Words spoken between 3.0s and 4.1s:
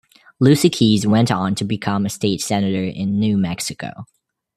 New Mexico.